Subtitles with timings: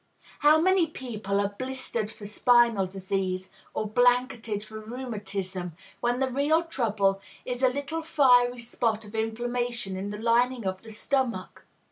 [0.39, 6.63] How many people are blistered for spinal disease, or blanketed for rheumatism, when the real
[6.63, 11.65] trouble is a little fiery spot of inflammation in the lining of the stomach!